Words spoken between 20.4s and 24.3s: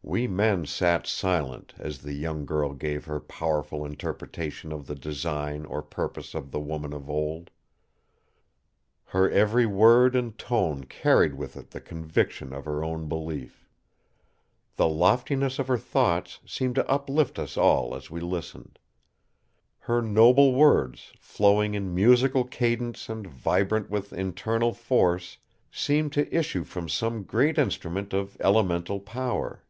words, flowing in musical cadence and vibrant with